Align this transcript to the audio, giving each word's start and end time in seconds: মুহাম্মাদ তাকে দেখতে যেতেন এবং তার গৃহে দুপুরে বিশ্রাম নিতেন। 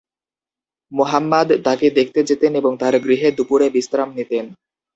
মুহাম্মাদ 0.91 1.49
তাকে 1.65 1.87
দেখতে 1.89 2.19
যেতেন 2.23 2.51
এবং 2.55 2.71
তার 2.77 2.93
গৃহে 2.99 3.29
দুপুরে 3.37 3.67
বিশ্রাম 3.69 4.09
নিতেন। 4.13 4.45